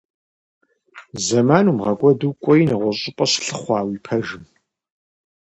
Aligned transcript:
Зэман 1.25 1.65
умыгъэкӀуэду, 1.71 2.37
кӀуэи 2.43 2.67
нэгъуэщӀ 2.69 2.99
щӀыпӀэ 3.01 3.25
щылъыхъуэ 3.31 3.75
а 3.79 3.81
уи 3.87 3.97
пэжым. 4.05 4.43